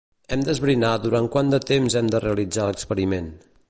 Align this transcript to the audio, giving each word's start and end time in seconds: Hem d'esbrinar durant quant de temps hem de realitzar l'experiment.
Hem 0.35 0.45
d'esbrinar 0.47 0.93
durant 1.03 1.29
quant 1.37 1.53
de 1.55 1.61
temps 1.73 1.99
hem 2.01 2.13
de 2.17 2.23
realitzar 2.25 2.67
l'experiment. 2.71 3.35